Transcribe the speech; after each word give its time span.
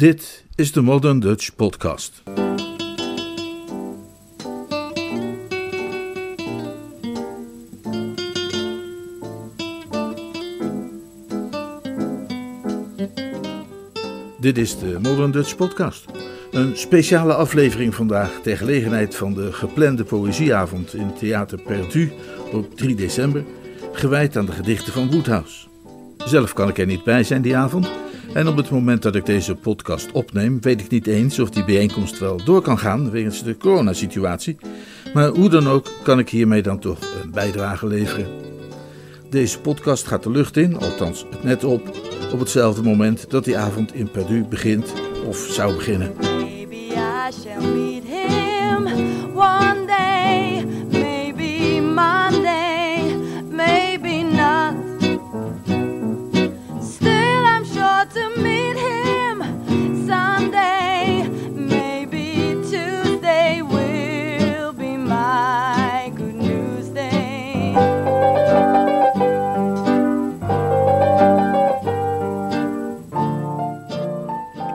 Dit 0.00 0.44
is 0.54 0.72
de 0.72 0.80
Modern 0.80 1.18
Dutch 1.18 1.54
Podcast. 1.54 2.22
Dit 14.40 14.58
is 14.58 14.78
de 14.78 14.98
Modern 15.02 15.30
Dutch 15.30 15.56
Podcast. 15.56 16.04
Een 16.50 16.76
speciale 16.76 17.34
aflevering 17.34 17.94
vandaag 17.94 18.40
ter 18.42 18.56
gelegenheid 18.56 19.16
van 19.16 19.34
de 19.34 19.52
geplande 19.52 20.04
poëzieavond 20.04 20.94
in 20.94 21.14
Theater 21.14 21.58
Perdu 21.62 22.12
op 22.52 22.76
3 22.76 22.94
december, 22.94 23.44
gewijd 23.92 24.36
aan 24.36 24.46
de 24.46 24.52
gedichten 24.52 24.92
van 24.92 25.10
Woodhouse. 25.10 25.66
Zelf 26.16 26.52
kan 26.52 26.68
ik 26.68 26.78
er 26.78 26.86
niet 26.86 27.04
bij 27.04 27.24
zijn 27.24 27.42
die 27.42 27.56
avond. 27.56 28.09
En 28.34 28.48
op 28.48 28.56
het 28.56 28.70
moment 28.70 29.02
dat 29.02 29.14
ik 29.14 29.26
deze 29.26 29.54
podcast 29.54 30.12
opneem, 30.12 30.60
weet 30.60 30.80
ik 30.80 30.90
niet 30.90 31.06
eens 31.06 31.38
of 31.38 31.50
die 31.50 31.64
bijeenkomst 31.64 32.18
wel 32.18 32.44
door 32.44 32.62
kan 32.62 32.78
gaan 32.78 33.10
wegens 33.10 33.42
de 33.42 33.56
coronasituatie. 33.56 34.56
Maar 35.14 35.28
hoe 35.28 35.48
dan 35.48 35.68
ook 35.68 35.86
kan 36.02 36.18
ik 36.18 36.28
hiermee 36.28 36.62
dan 36.62 36.78
toch 36.78 36.98
een 37.22 37.30
bijdrage 37.30 37.86
leveren. 37.86 38.26
Deze 39.30 39.60
podcast 39.60 40.06
gaat 40.06 40.22
de 40.22 40.30
lucht 40.30 40.56
in, 40.56 40.78
althans 40.78 41.26
het 41.30 41.42
net 41.42 41.64
op, 41.64 41.96
op 42.32 42.38
hetzelfde 42.38 42.82
moment 42.82 43.30
dat 43.30 43.44
die 43.44 43.58
avond 43.58 43.94
in 43.94 44.10
Perdu 44.10 44.44
begint 44.44 44.92
of 45.26 45.36
zou 45.36 45.74
beginnen. 45.74 46.12
Maybe 46.20 46.76
shall 47.42 48.00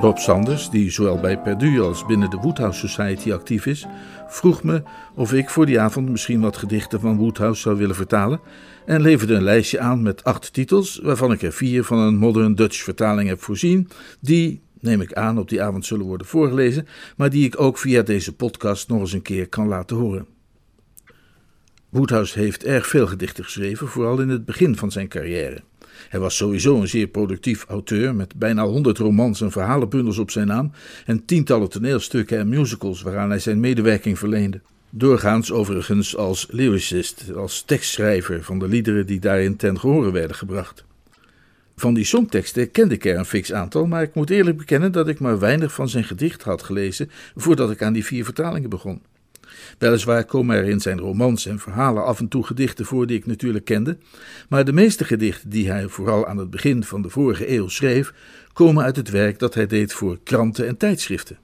Rob 0.06 0.17
Sanders, 0.17 0.70
die 0.70 0.92
zowel 0.92 1.20
bij 1.20 1.39
Perdu 1.39 1.81
als 1.81 2.06
binnen 2.06 2.30
de 2.30 2.38
Woodhouse 2.38 2.88
Society 2.88 3.34
actief 3.34 3.66
is, 3.66 3.86
vroeg 4.28 4.64
me 4.64 4.84
of 5.16 5.34
ik 5.34 5.50
voor 5.50 5.66
die 5.66 5.80
avond 5.80 6.09
misschien 6.09 6.42
wat 6.42 6.58
gedichten 6.58 7.00
van 7.00 7.17
Woodhouse 7.17 7.61
zou 7.61 7.78
willen 7.78 7.95
vertalen 7.95 8.39
en 8.86 9.02
leverde 9.02 9.33
een 9.33 9.44
lijstje 9.44 9.80
aan 9.80 10.02
met 10.02 10.23
acht 10.23 10.53
titels, 10.53 11.00
waarvan 11.03 11.31
ik 11.31 11.42
er 11.42 11.53
vier 11.53 11.83
van 11.83 11.98
een 11.98 12.17
Modern 12.17 12.56
Dutch 12.56 12.83
vertaling 12.83 13.30
heb 13.30 13.42
voorzien, 13.42 13.88
die, 14.20 14.61
neem 14.80 15.02
ik 15.02 15.14
aan, 15.14 15.39
op 15.39 15.50
die 15.50 15.61
avond 15.61 15.86
zullen 15.86 16.06
worden 16.06 16.28
voorgelezen, 16.28 16.88
maar 17.17 17.30
die 17.30 17.45
ik 17.45 17.59
ook 17.59 17.78
via 17.78 18.02
deze 18.02 18.36
podcast 18.36 18.88
nog 18.88 19.00
eens 19.00 19.14
een 19.14 19.22
keer 19.22 19.50
kan 19.50 19.67
laten 19.67 19.98
horen. 19.98 20.28
Woodhouse 21.89 22.39
heeft 22.39 22.64
erg 22.64 22.88
veel 22.88 23.08
gedichten 23.08 23.44
geschreven, 23.44 23.88
vooral 23.88 24.20
in 24.20 24.30
het 24.30 24.45
begin 24.45 24.76
van 24.76 24.92
zijn 24.92 25.08
carrière. 25.08 25.61
Hij 26.09 26.19
was 26.19 26.35
sowieso 26.35 26.81
een 26.81 26.88
zeer 26.88 27.07
productief 27.07 27.65
auteur 27.67 28.15
met 28.15 28.35
bijna 28.35 28.65
100 28.65 28.97
romans 28.97 29.41
en 29.41 29.51
verhalenbundels 29.51 30.17
op 30.17 30.31
zijn 30.31 30.47
naam 30.47 30.71
en 31.05 31.25
tientallen 31.25 31.69
toneelstukken 31.69 32.37
en 32.37 32.49
musicals 32.49 33.02
waaraan 33.02 33.29
hij 33.29 33.39
zijn 33.39 33.59
medewerking 33.59 34.19
verleende. 34.19 34.61
Doorgaans 34.89 35.52
overigens 35.52 36.15
als 36.15 36.47
lyricist, 36.49 37.35
als 37.35 37.61
tekstschrijver 37.61 38.43
van 38.43 38.59
de 38.59 38.67
liederen 38.67 39.05
die 39.05 39.19
daarin 39.19 39.55
ten 39.55 39.79
gehore 39.79 40.11
werden 40.11 40.35
gebracht. 40.35 40.83
Van 41.75 41.93
die 41.93 42.05
songteksten 42.05 42.71
kende 42.71 42.93
ik 42.93 43.05
er 43.05 43.17
een 43.17 43.25
fix 43.25 43.53
aantal, 43.53 43.85
maar 43.85 44.02
ik 44.02 44.13
moet 44.13 44.30
eerlijk 44.30 44.57
bekennen 44.57 44.91
dat 44.91 45.07
ik 45.07 45.19
maar 45.19 45.39
weinig 45.39 45.73
van 45.73 45.89
zijn 45.89 46.03
gedicht 46.03 46.43
had 46.43 46.63
gelezen 46.63 47.09
voordat 47.35 47.71
ik 47.71 47.81
aan 47.81 47.93
die 47.93 48.05
vier 48.05 48.23
vertalingen 48.23 48.69
begon. 48.69 49.02
Weliswaar 49.78 50.25
komen 50.25 50.56
er 50.56 50.64
in 50.64 50.80
zijn 50.80 51.00
romans 51.00 51.45
en 51.45 51.59
verhalen 51.59 52.06
af 52.06 52.20
en 52.20 52.28
toe 52.28 52.44
gedichten 52.44 52.86
voor 52.86 53.08
die 53.08 53.17
ik 53.17 53.26
natuurlijk 53.26 53.66
kende, 53.66 53.98
maar 54.49 54.66
de 54.66 54.73
meeste 54.73 55.04
gedichten 55.04 55.49
die 55.49 55.70
hij 55.70 55.88
vooral 55.88 56.27
aan 56.27 56.38
het 56.38 56.49
begin 56.49 56.83
van 56.83 57.02
de 57.02 57.10
vorige 57.10 57.52
eeuw 57.52 57.67
schreef, 57.67 58.14
komen 58.54 58.83
uit 58.83 58.95
het 58.95 59.10
werk 59.10 59.39
dat 59.39 59.54
hij 59.54 59.67
deed 59.67 59.94
voor 59.94 60.20
kranten 60.23 60.67
en 60.67 60.77
tijdschriften. 60.77 61.38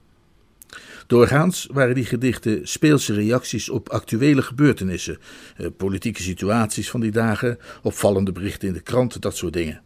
Doorgaans 1.06 1.68
waren 1.72 1.94
die 1.94 2.04
gedichten 2.04 2.68
speelse 2.68 3.14
reacties 3.14 3.68
op 3.68 3.88
actuele 3.88 4.42
gebeurtenissen, 4.42 5.18
eh, 5.56 5.66
politieke 5.76 6.22
situaties 6.22 6.90
van 6.90 7.00
die 7.00 7.10
dagen, 7.10 7.58
opvallende 7.82 8.32
berichten 8.32 8.68
in 8.68 8.74
de 8.74 8.80
kranten, 8.80 9.20
dat 9.20 9.36
soort 9.36 9.52
dingen. 9.52 9.82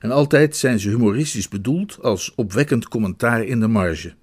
En 0.00 0.10
altijd 0.10 0.56
zijn 0.56 0.80
ze 0.80 0.88
humoristisch 0.88 1.48
bedoeld 1.48 1.98
als 2.02 2.34
opwekkend 2.34 2.88
commentaar 2.88 3.44
in 3.44 3.60
de 3.60 3.68
marge. 3.68 4.14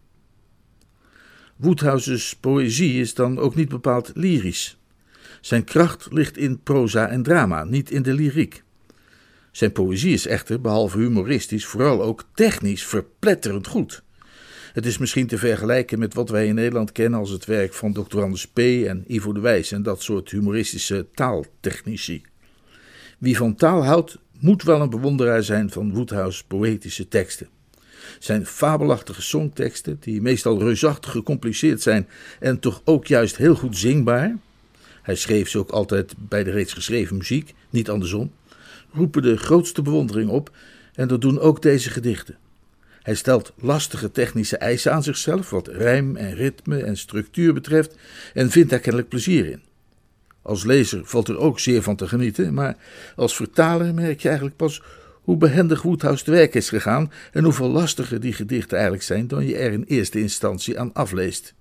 Woodhouse's 1.55 2.35
poëzie 2.35 2.99
is 2.99 3.13
dan 3.13 3.39
ook 3.39 3.55
niet 3.55 3.69
bepaald 3.69 4.11
lyrisch. 4.15 4.77
Zijn 5.41 5.63
kracht 5.63 6.07
ligt 6.11 6.37
in 6.37 6.59
proza 6.59 7.07
en 7.07 7.23
drama, 7.23 7.63
niet 7.63 7.91
in 7.91 8.01
de 8.01 8.13
lyriek. 8.13 8.63
Zijn 9.51 9.71
poëzie 9.71 10.13
is 10.13 10.27
echter, 10.27 10.61
behalve 10.61 10.97
humoristisch, 10.97 11.65
vooral 11.65 12.03
ook 12.03 12.25
technisch 12.33 12.85
verpletterend 12.85 13.67
goed. 13.67 14.03
Het 14.73 14.85
is 14.85 14.97
misschien 14.97 15.27
te 15.27 15.37
vergelijken 15.37 15.99
met 15.99 16.13
wat 16.13 16.29
wij 16.29 16.47
in 16.47 16.55
Nederland 16.55 16.91
kennen 16.91 17.19
als 17.19 17.29
het 17.29 17.45
werk 17.45 17.73
van 17.73 17.93
Dr. 17.93 18.21
Anders 18.21 18.47
P. 18.47 18.57
en 18.59 19.03
Ivo 19.07 19.33
de 19.33 19.39
Wijs 19.39 19.71
en 19.71 19.83
dat 19.83 20.01
soort 20.01 20.31
humoristische 20.31 21.07
taaltechnici. 21.13 22.21
Wie 23.17 23.37
van 23.37 23.55
taal 23.55 23.85
houdt, 23.85 24.17
moet 24.39 24.63
wel 24.63 24.81
een 24.81 24.89
bewonderaar 24.89 25.43
zijn 25.43 25.69
van 25.69 25.93
Woodhouse's 25.93 26.43
poëtische 26.43 27.07
teksten. 27.07 27.47
Zijn 28.19 28.45
fabelachtige 28.45 29.21
songteksten, 29.21 29.97
die 29.99 30.21
meestal 30.21 30.59
reusachtig 30.59 31.11
gecompliceerd 31.11 31.81
zijn 31.81 32.07
en 32.39 32.59
toch 32.59 32.81
ook 32.85 33.07
juist 33.07 33.37
heel 33.37 33.55
goed 33.55 33.77
zingbaar. 33.77 34.37
Hij 35.01 35.15
schreef 35.15 35.49
ze 35.49 35.57
ook 35.57 35.69
altijd 35.69 36.13
bij 36.17 36.43
de 36.43 36.51
reeds 36.51 36.73
geschreven 36.73 37.17
muziek, 37.17 37.53
niet 37.69 37.89
andersom. 37.89 38.31
Roepen 38.93 39.21
de 39.21 39.37
grootste 39.37 39.81
bewondering 39.81 40.29
op 40.29 40.51
en 40.93 41.07
dat 41.07 41.21
doen 41.21 41.39
ook 41.39 41.61
deze 41.61 41.89
gedichten. 41.89 42.37
Hij 43.01 43.15
stelt 43.15 43.53
lastige 43.55 44.11
technische 44.11 44.57
eisen 44.57 44.93
aan 44.93 45.03
zichzelf, 45.03 45.49
wat 45.49 45.67
rijm 45.67 46.15
en 46.15 46.35
ritme 46.35 46.83
en 46.83 46.97
structuur 46.97 47.53
betreft, 47.53 47.95
en 48.33 48.49
vindt 48.49 48.69
daar 48.69 48.79
kennelijk 48.79 49.09
plezier 49.09 49.45
in. 49.45 49.61
Als 50.41 50.63
lezer 50.63 51.01
valt 51.05 51.27
er 51.27 51.37
ook 51.37 51.59
zeer 51.59 51.81
van 51.81 51.95
te 51.95 52.07
genieten, 52.07 52.53
maar 52.53 52.77
als 53.15 53.35
vertaler 53.35 53.93
merk 53.93 54.19
je 54.21 54.27
eigenlijk 54.27 54.57
pas 54.57 54.81
hoe 55.23 55.37
behendig 55.37 55.81
Woodhouse 55.81 56.23
te 56.23 56.31
werk 56.31 56.53
is 56.53 56.69
gegaan 56.69 57.11
en 57.31 57.43
hoeveel 57.43 57.69
lastiger 57.69 58.19
die 58.19 58.33
gedichten 58.33 58.73
eigenlijk 58.73 59.05
zijn 59.05 59.27
dan 59.27 59.45
je 59.45 59.57
er 59.57 59.71
in 59.71 59.83
eerste 59.87 60.19
instantie 60.19 60.79
aan 60.79 60.93
afleest. 60.93 61.53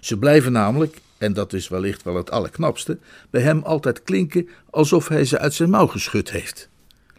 Ze 0.00 0.18
blijven 0.18 0.52
namelijk, 0.52 1.00
en 1.18 1.32
dat 1.32 1.52
is 1.52 1.68
wellicht 1.68 2.02
wel 2.02 2.14
het 2.14 2.30
allerknapste, 2.30 2.98
bij 3.30 3.42
hem 3.42 3.62
altijd 3.62 4.02
klinken 4.02 4.48
alsof 4.70 5.08
hij 5.08 5.24
ze 5.24 5.38
uit 5.38 5.54
zijn 5.54 5.70
mouw 5.70 5.86
geschud 5.86 6.30
heeft. 6.30 6.68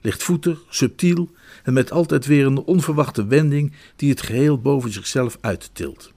Lichtvoetig, 0.01 0.59
subtiel 0.69 1.29
en 1.63 1.73
met 1.73 1.91
altijd 1.91 2.25
weer 2.25 2.45
een 2.45 2.59
onverwachte 2.59 3.25
wending 3.25 3.73
die 3.95 4.09
het 4.09 4.21
geheel 4.21 4.61
boven 4.61 4.91
zichzelf 4.91 5.37
uittilt. 5.41 6.11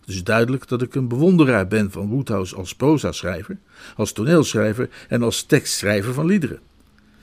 Het 0.00 0.08
is 0.08 0.24
duidelijk 0.24 0.68
dat 0.68 0.82
ik 0.82 0.94
een 0.94 1.08
bewonderaar 1.08 1.66
ben 1.66 1.90
van 1.90 2.08
Woodhouse 2.08 2.56
als 2.56 2.74
proza-schrijver, 2.74 3.58
als 3.96 4.12
toneelschrijver 4.12 4.88
en 5.08 5.22
als 5.22 5.42
tekstschrijver 5.42 6.14
van 6.14 6.26
liederen. 6.26 6.60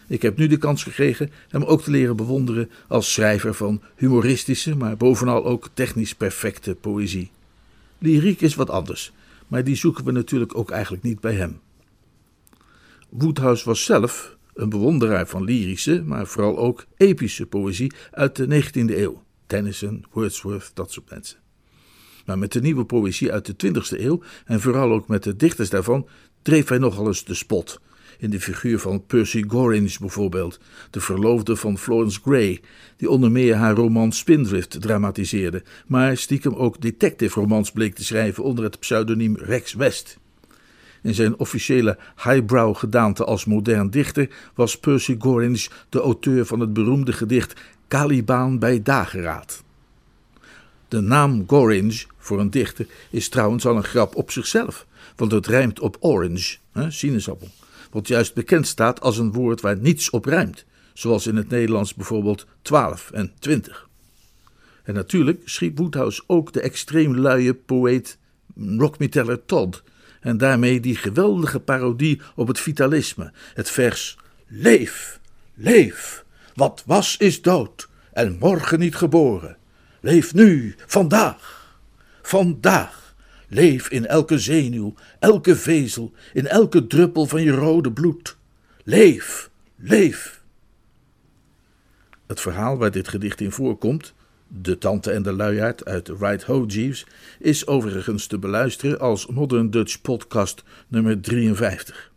Ik 0.07 0.22
heb 0.22 0.38
nu 0.38 0.47
de 0.47 0.57
kans 0.57 0.84
gekregen 0.84 1.31
hem 1.50 1.63
ook 1.63 1.81
te 1.81 1.91
leren 1.91 2.16
bewonderen 2.16 2.69
als 2.88 3.13
schrijver 3.13 3.53
van 3.53 3.81
humoristische, 3.95 4.75
maar 4.75 4.97
bovenal 4.97 5.45
ook 5.45 5.69
technisch 5.73 6.16
perfecte 6.16 6.75
poëzie. 6.75 7.31
Lyriek 7.97 8.41
is 8.41 8.56
wat 8.56 8.69
anders, 8.69 9.13
maar 9.47 9.63
die 9.63 9.75
zoeken 9.75 10.06
we 10.06 10.12
natuurlijk 10.12 10.57
ook 10.57 10.72
eigenlijk 10.72 11.03
niet 11.03 11.19
bij 11.19 11.34
hem. 11.34 11.59
Woodhouse 13.09 13.66
was 13.66 13.84
zelf 13.84 14.35
een 14.53 14.69
bewonderaar 14.69 15.28
van 15.28 15.44
lyrische, 15.44 16.03
maar 16.06 16.28
vooral 16.28 16.57
ook 16.57 16.85
epische 16.97 17.46
poëzie 17.46 17.94
uit 18.12 18.35
de 18.35 18.63
19e 18.63 18.97
eeuw. 18.97 19.23
Tennyson, 19.46 20.06
Wordsworth, 20.12 20.72
dat 20.73 20.91
soort 20.91 21.09
mensen. 21.09 21.37
Maar 22.26 22.37
met 22.37 22.52
de 22.52 22.61
nieuwe 22.61 22.85
poëzie 22.85 23.31
uit 23.31 23.59
de 23.59 23.73
20e 23.73 23.99
eeuw, 23.99 24.22
en 24.46 24.61
vooral 24.61 24.91
ook 24.91 25.08
met 25.08 25.23
de 25.23 25.35
dichters 25.35 25.70
daarvan, 25.70 26.08
dreef 26.41 26.67
hij 26.67 26.78
nogal 26.78 27.08
eens 27.08 27.26
de 27.26 27.34
spot 27.34 27.79
in 28.19 28.29
de 28.29 28.40
figuur 28.40 28.79
van 28.79 29.05
Percy 29.05 29.43
Gorringe 29.47 29.96
bijvoorbeeld, 29.99 30.59
de 30.90 30.99
verloofde 30.99 31.55
van 31.55 31.78
Florence 31.78 32.19
Gray, 32.23 32.61
die 32.97 33.09
onder 33.09 33.31
meer 33.31 33.55
haar 33.55 33.75
roman 33.75 34.11
Spindrift 34.11 34.81
dramatiseerde, 34.81 35.64
maar 35.87 36.17
stiekem 36.17 36.53
ook 36.53 36.81
detective-romans 36.81 37.72
bleek 37.72 37.96
te 37.96 38.03
schrijven 38.03 38.43
onder 38.43 38.64
het 38.64 38.79
pseudoniem 38.79 39.35
Rex 39.37 39.73
West. 39.73 40.17
In 41.02 41.14
zijn 41.14 41.40
officiële 41.40 41.97
highbrow 42.23 42.75
gedaante 42.75 43.23
als 43.23 43.46
modern 43.46 43.90
dichter 43.90 44.29
was 44.55 44.79
Percy 44.79 45.16
Gorringe 45.19 45.67
de 45.90 45.99
auteur 45.99 46.46
van 46.46 46.59
het 46.59 46.73
beroemde 46.73 47.14
gedicht 47.14 47.61
Caliban 47.87 48.59
bij 48.59 48.81
dageraad. 48.84 49.64
De 50.87 50.99
naam 50.99 51.43
Gorringe 51.47 52.03
voor 52.17 52.40
een 52.40 52.49
dichter 52.49 52.87
is 53.09 53.29
trouwens 53.29 53.66
al 53.66 53.75
een 53.75 53.84
grap 53.84 54.16
op 54.16 54.31
zichzelf, 54.31 54.85
want 55.16 55.31
het 55.31 55.47
rijmt 55.47 55.79
op 55.79 55.97
orange, 55.99 56.58
hè, 56.72 56.91
sinaasappel 56.91 57.47
wat 57.91 58.07
juist 58.07 58.34
bekend 58.34 58.67
staat 58.67 59.01
als 59.01 59.17
een 59.17 59.31
woord 59.31 59.61
waar 59.61 59.78
niets 59.78 60.09
op 60.09 60.25
rijmt, 60.25 60.66
zoals 60.93 61.28
in 61.28 61.35
het 61.35 61.49
Nederlands 61.49 61.93
bijvoorbeeld 61.93 62.45
12 62.61 63.11
en 63.11 63.34
20. 63.39 63.87
En 64.84 64.93
natuurlijk 64.93 65.41
schreef 65.45 65.72
Woodhouse 65.75 66.23
ook 66.28 66.53
de 66.53 66.61
extreem 66.61 67.17
luie 67.17 67.53
poëet 67.53 68.17
Rockmeteller 68.55 69.45
Todd. 69.45 69.84
En 70.22 70.37
daarmee 70.37 70.79
die 70.79 70.95
geweldige 70.95 71.59
parodie 71.59 72.22
op 72.35 72.47
het 72.47 72.59
vitalisme. 72.59 73.31
Het 73.53 73.69
vers 73.69 74.17
Leef, 74.47 75.19
leef, 75.53 76.25
wat 76.55 76.83
was 76.85 77.17
is 77.17 77.41
dood 77.41 77.90
en 78.13 78.37
morgen 78.40 78.79
niet 78.79 78.95
geboren. 78.95 79.57
Leef 80.01 80.33
nu, 80.33 80.75
vandaag, 80.85 81.75
vandaag. 82.22 83.06
Leef 83.47 83.90
in 83.90 84.05
elke 84.05 84.40
zenuw, 84.40 84.94
elke 85.20 85.55
vezel, 85.55 86.14
in 86.34 86.47
elke 86.47 86.88
druppel 86.88 87.26
van 87.26 87.41
je 87.41 87.52
rode 87.52 87.91
bloed. 87.91 88.38
Leef, 88.84 89.49
leef. 89.76 90.41
Het 92.28 92.41
verhaal 92.41 92.78
waar 92.78 92.91
dit 92.91 93.08
gedicht 93.08 93.41
in 93.41 93.52
voorkomt, 93.52 94.14
De 94.47 94.78
Tante 94.78 95.11
en 95.11 95.23
de 95.23 95.34
Luiaard 95.34 95.85
uit 95.85 96.08
Right 96.08 96.44
Ho 96.44 96.66
Jeeves, 96.66 97.05
is 97.40 97.67
overigens 97.67 98.28
te 98.28 98.40
beluisteren 98.40 98.99
als 98.99 99.28
Modern 99.28 99.70
Dutch 99.70 100.02
Podcast 100.02 100.64
nummer 100.88 101.22
53. 101.22 102.11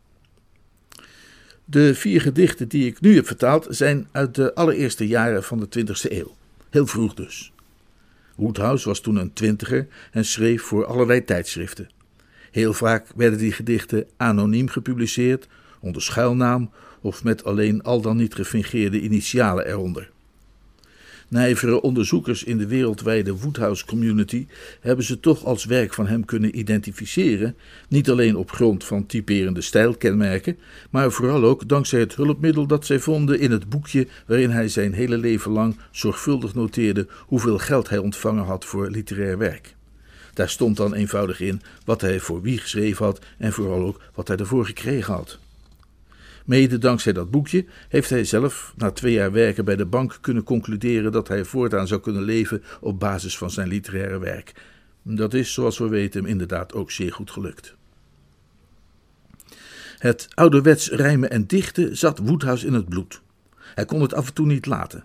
De 1.65 1.95
vier 1.95 2.21
gedichten 2.21 2.69
die 2.69 2.87
ik 2.87 3.01
nu 3.01 3.15
heb 3.15 3.27
vertaald 3.27 3.67
zijn 3.69 4.09
uit 4.13 4.35
de 4.35 4.55
allereerste 4.55 5.07
jaren 5.07 5.45
van 5.45 5.61
de 5.61 5.69
20e 5.79 6.11
eeuw. 6.11 6.35
Heel 6.71 6.87
vroeg 6.87 7.15
dus. 7.15 7.53
Woodhouse 8.41 8.89
was 8.89 9.01
toen 9.01 9.17
een 9.17 9.33
twintiger 9.33 9.89
en 10.11 10.25
schreef 10.25 10.63
voor 10.63 10.85
allerlei 10.85 11.25
tijdschriften. 11.25 11.89
Heel 12.51 12.73
vaak 12.73 13.07
werden 13.17 13.39
die 13.39 13.53
gedichten 13.53 14.07
anoniem 14.17 14.69
gepubliceerd, 14.69 15.49
onder 15.81 16.03
schuilnaam 16.03 16.71
of 17.01 17.25
met 17.25 17.45
alleen 17.45 17.83
al 17.83 18.01
dan 18.01 18.17
niet 18.17 18.35
gefingeerde 18.35 19.01
initialen 19.01 19.67
eronder. 19.67 20.11
Nijvere 21.31 21.81
onderzoekers 21.81 22.45
in 22.45 22.59
de 22.59 22.67
wereldwijde 22.67 23.37
Woodhouse 23.37 23.87
community 23.87 24.47
hebben 24.81 25.05
ze 25.05 25.21
toch 25.21 25.45
als 25.45 25.65
werk 25.65 25.95
van 25.95 26.07
hem 26.07 26.25
kunnen 26.25 26.59
identificeren, 26.59 27.57
niet 27.89 28.11
alleen 28.11 28.37
op 28.37 28.51
grond 28.51 28.85
van 28.85 29.07
typerende 29.07 29.61
stijlkenmerken, 29.61 30.59
maar 30.91 31.13
vooral 31.13 31.45
ook 31.45 31.69
dankzij 31.69 32.01
het 32.01 32.15
hulpmiddel 32.15 32.67
dat 32.67 32.87
zij 32.87 32.99
vonden 32.99 33.41
in 33.41 33.51
het 33.51 33.69
boekje 33.69 34.07
waarin 34.27 34.51
hij 34.51 34.69
zijn 34.69 34.93
hele 34.93 35.19
leven 35.19 35.51
lang 35.51 35.77
zorgvuldig 35.91 36.55
noteerde 36.55 37.07
hoeveel 37.19 37.59
geld 37.59 37.89
hij 37.89 37.99
ontvangen 37.99 38.45
had 38.45 38.65
voor 38.65 38.91
literair 38.91 39.39
werk. 39.39 39.75
Daar 40.35 40.49
stond 40.49 40.77
dan 40.77 40.95
eenvoudig 40.95 41.41
in 41.41 41.63
wat 41.85 42.01
hij 42.01 42.21
voor 42.21 42.43
wie 42.43 42.59
geschreven 42.59 43.05
had 43.05 43.25
en 43.39 43.53
vooral 43.53 43.87
ook 43.87 44.01
wat 44.15 44.29
hij 44.29 44.37
ervoor 44.37 44.67
gekregen 44.67 45.15
had. 45.15 45.39
Mede 46.51 46.79
dankzij 46.79 47.13
dat 47.13 47.31
boekje 47.31 47.65
heeft 47.89 48.11
hij 48.11 48.25
zelf 48.25 48.73
na 48.77 48.91
twee 48.91 49.13
jaar 49.13 49.33
werken 49.33 49.65
bij 49.65 49.77
de 49.77 49.87
bank 49.87 50.19
kunnen 50.21 50.43
concluderen 50.43 51.13
dat 51.13 51.29
hij 51.29 51.45
voortaan 51.45 51.87
zou 51.87 52.01
kunnen 52.01 52.23
leven 52.23 52.63
op 52.81 53.01
basis 53.01 53.39
van 53.39 53.51
zijn 53.51 53.69
literaire 53.69 54.19
werk. 54.19 54.53
Dat 55.03 55.35
is, 55.35 55.53
zoals 55.53 55.79
we 55.79 55.89
weten, 55.89 56.21
hem 56.21 56.31
inderdaad 56.31 56.75
ook 56.75 56.91
zeer 56.91 57.13
goed 57.13 57.31
gelukt. 57.31 57.75
Het 59.99 60.29
ouderwets 60.35 60.91
rijmen 60.91 61.31
en 61.31 61.47
dichten 61.47 61.97
zat 61.97 62.19
Woodhouse 62.19 62.67
in 62.67 62.73
het 62.73 62.89
bloed. 62.89 63.21
Hij 63.75 63.85
kon 63.85 64.03
het 64.03 64.15
af 64.15 64.27
en 64.27 64.35
toe 64.35 64.47
niet 64.47 64.67
laten. 64.67 65.05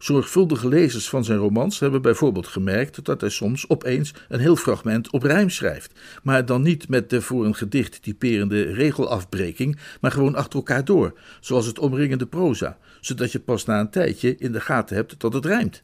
Zorgvuldige 0.00 0.68
lezers 0.68 1.08
van 1.08 1.24
zijn 1.24 1.38
romans 1.38 1.78
hebben 1.78 2.02
bijvoorbeeld 2.02 2.46
gemerkt 2.46 3.04
dat 3.04 3.20
hij 3.20 3.30
soms 3.30 3.68
opeens 3.68 4.14
een 4.28 4.40
heel 4.40 4.56
fragment 4.56 5.10
op 5.10 5.22
rijm 5.22 5.50
schrijft, 5.50 6.00
maar 6.22 6.46
dan 6.46 6.62
niet 6.62 6.88
met 6.88 7.10
de 7.10 7.22
voor 7.22 7.44
een 7.44 7.54
gedicht 7.54 8.02
typerende 8.02 8.62
regelafbreking, 8.62 9.78
maar 10.00 10.10
gewoon 10.10 10.34
achter 10.34 10.54
elkaar 10.54 10.84
door, 10.84 11.18
zoals 11.40 11.66
het 11.66 11.78
omringende 11.78 12.26
proza, 12.26 12.78
zodat 13.00 13.32
je 13.32 13.40
pas 13.40 13.64
na 13.64 13.80
een 13.80 13.90
tijdje 13.90 14.36
in 14.36 14.52
de 14.52 14.60
gaten 14.60 14.96
hebt 14.96 15.20
dat 15.20 15.32
het 15.32 15.44
rijmt. 15.44 15.82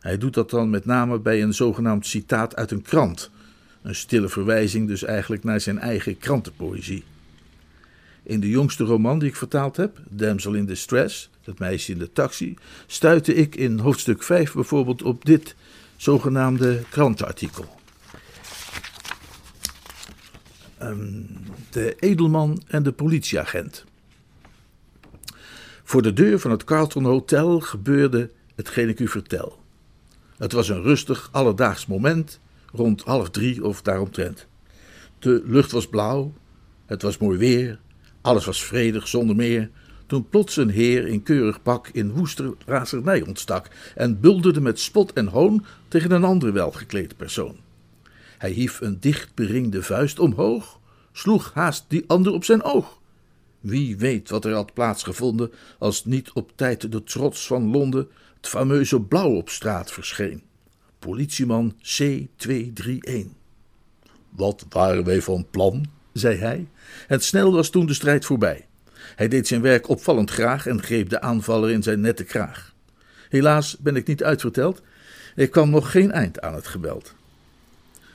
Hij 0.00 0.18
doet 0.18 0.34
dat 0.34 0.50
dan 0.50 0.70
met 0.70 0.84
name 0.84 1.20
bij 1.20 1.42
een 1.42 1.54
zogenaamd 1.54 2.06
citaat 2.06 2.56
uit 2.56 2.70
een 2.70 2.82
krant, 2.82 3.30
een 3.82 3.94
stille 3.94 4.28
verwijzing 4.28 4.88
dus 4.88 5.02
eigenlijk 5.02 5.44
naar 5.44 5.60
zijn 5.60 5.78
eigen 5.78 6.18
krantenpoëzie. 6.18 7.04
In 8.22 8.40
de 8.40 8.48
jongste 8.48 8.84
roman 8.84 9.18
die 9.18 9.28
ik 9.28 9.36
vertaald 9.36 9.76
heb, 9.76 9.98
Damsel 10.08 10.54
in 10.54 10.66
Distress, 10.66 11.30
het 11.44 11.58
meisje 11.58 11.92
in 11.92 11.98
de 11.98 12.12
taxi, 12.12 12.56
stuitte 12.86 13.34
ik 13.34 13.56
in 13.56 13.78
hoofdstuk 13.78 14.22
5 14.22 14.52
bijvoorbeeld 14.52 15.02
op 15.02 15.24
dit 15.24 15.54
zogenaamde 15.96 16.82
krantenartikel. 16.90 17.80
Um, 20.82 21.28
de 21.70 21.96
edelman 21.98 22.62
en 22.66 22.82
de 22.82 22.92
politieagent. 22.92 23.84
Voor 25.84 26.02
de 26.02 26.12
deur 26.12 26.38
van 26.38 26.50
het 26.50 26.64
Carlton 26.64 27.04
Hotel 27.04 27.60
gebeurde 27.60 28.30
hetgeen 28.54 28.88
ik 28.88 29.00
u 29.00 29.08
vertel. 29.08 29.60
Het 30.36 30.52
was 30.52 30.68
een 30.68 30.82
rustig, 30.82 31.28
alledaags 31.32 31.86
moment, 31.86 32.40
rond 32.72 33.02
half 33.02 33.30
drie 33.30 33.64
of 33.64 33.82
daaromtrent. 33.82 34.46
De 35.18 35.42
lucht 35.44 35.70
was 35.70 35.88
blauw, 35.88 36.32
het 36.86 37.02
was 37.02 37.18
mooi 37.18 37.38
weer, 37.38 37.78
alles 38.20 38.44
was 38.44 38.64
vredig 38.64 39.08
zonder 39.08 39.36
meer, 39.36 39.70
toen 40.12 40.28
plots 40.28 40.56
een 40.56 40.70
heer 40.70 41.06
in 41.06 41.22
keurig 41.22 41.62
pak 41.62 41.88
in 41.88 42.12
woeste 42.12 42.54
razernij 42.66 43.22
ontstak 43.22 43.68
en 43.94 44.20
bulderde 44.20 44.60
met 44.60 44.80
spot 44.80 45.12
en 45.12 45.26
hoon 45.26 45.64
tegen 45.88 46.10
een 46.10 46.24
andere 46.24 46.52
welgekleed 46.52 47.16
persoon. 47.16 47.56
Hij 48.38 48.50
hief 48.50 48.80
een 48.80 49.00
dicht 49.00 49.34
beringde 49.34 49.82
vuist 49.82 50.18
omhoog, 50.18 50.80
sloeg 51.12 51.52
haast 51.54 51.84
die 51.88 52.04
ander 52.06 52.32
op 52.32 52.44
zijn 52.44 52.62
oog. 52.62 53.00
Wie 53.60 53.96
weet 53.96 54.30
wat 54.30 54.44
er 54.44 54.54
had 54.54 54.74
plaatsgevonden 54.74 55.52
als 55.78 56.04
niet 56.04 56.32
op 56.32 56.52
tijd 56.54 56.92
de 56.92 57.02
trots 57.02 57.46
van 57.46 57.70
Londen 57.70 58.08
het 58.36 58.48
fameuze 58.48 59.00
blauw 59.00 59.34
op 59.34 59.48
straat 59.48 59.92
verscheen. 59.92 60.42
Politieman 60.98 61.74
C231. 61.74 63.28
Wat 64.28 64.66
waren 64.68 65.04
wij 65.04 65.22
van 65.22 65.46
plan? 65.50 65.86
zei 66.12 66.36
hij. 66.36 66.68
Het 67.06 67.24
snel 67.24 67.52
was 67.52 67.70
toen 67.70 67.86
de 67.86 67.94
strijd 67.94 68.24
voorbij. 68.24 68.66
Hij 69.16 69.28
deed 69.28 69.46
zijn 69.46 69.62
werk 69.62 69.88
opvallend 69.88 70.30
graag 70.30 70.66
en 70.66 70.82
greep 70.82 71.08
de 71.08 71.20
aanvaller 71.20 71.70
in 71.70 71.82
zijn 71.82 72.00
nette 72.00 72.24
kraag. 72.24 72.74
Helaas 73.28 73.76
ben 73.78 73.96
ik 73.96 74.06
niet 74.06 74.22
uitverteld. 74.22 74.82
Ik 75.36 75.50
kwam 75.50 75.70
nog 75.70 75.90
geen 75.90 76.12
eind 76.12 76.40
aan 76.40 76.54
het 76.54 76.66
geweld. 76.66 77.14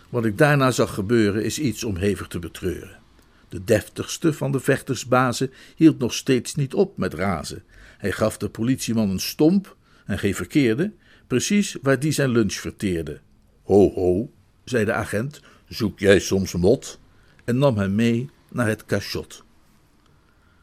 Wat 0.10 0.26
ik 0.26 0.38
daarna 0.38 0.72
zag 0.72 0.94
gebeuren 0.94 1.44
is 1.44 1.60
iets 1.60 1.84
om 1.84 1.96
hevig 1.96 2.28
te 2.28 2.40
betreuren. 2.40 2.98
De 3.50 3.64
deftigste 3.64 4.34
van 4.34 4.52
de 4.52 4.60
vechtersbazen 4.60 5.52
hield 5.76 6.00
nog 6.00 6.14
steeds 6.14 6.56
niet 6.56 6.74
op 6.74 6.98
met 6.98 7.14
razen. 7.14 7.64
Hij 7.98 8.12
gaf 8.12 8.38
de 8.38 8.50
politieman 8.50 9.10
een 9.10 9.20
stomp, 9.20 9.76
en 10.06 10.20
geen 10.20 10.36
verkeerde, 10.36 10.92
precies 11.28 11.78
waar 11.82 12.00
die 12.00 12.12
zijn 12.12 12.30
lunch 12.30 12.54
verteerde. 12.54 13.20
Ho, 13.64 13.94
ho, 13.94 14.32
zei 14.64 14.86
de 14.86 14.94
agent, 14.94 15.42
zoek 15.68 16.00
jij 16.00 16.20
soms 16.20 16.54
mot? 16.54 17.00
En 17.44 17.58
nam 17.58 17.78
hem 17.78 17.96
mee 17.96 18.30
naar 18.52 18.68
het 18.68 18.86
cachot. 18.86 19.46